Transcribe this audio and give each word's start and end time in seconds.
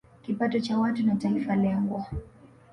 kipato 0.21 0.59
cha 0.59 0.77
watu 0.79 1.05
na 1.05 1.15
taifa 1.15 1.55
lengwa 1.55 2.05